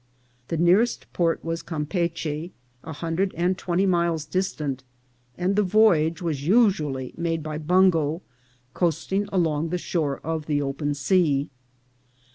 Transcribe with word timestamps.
The 0.47 0.57
nearest 0.57 1.05
port 1.13 1.45
was 1.45 1.61
Cam 1.61 1.85
peachy, 1.85 2.53
a 2.83 2.91
hundred 2.91 3.35
and 3.37 3.55
twenty 3.55 3.85
miles 3.85 4.25
distant, 4.25 4.83
and 5.37 5.55
the 5.55 5.61
voyage 5.61 6.23
was 6.23 6.43
usually 6.47 7.13
made 7.17 7.43
by 7.43 7.59
bungo, 7.59 8.23
coasting 8.73 9.29
along 9.31 9.69
the 9.69 9.77
shore 9.77 10.19
of 10.23 10.47
the 10.47 10.59
open 10.59 10.95
sea. 10.95 11.51